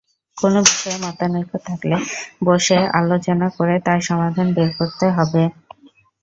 [0.37, 1.95] কোনো বিষয়ে মতানৈক্য থাকলে
[2.45, 5.43] বসে আলোচনা করে তার সমাধান বের করতে হবে।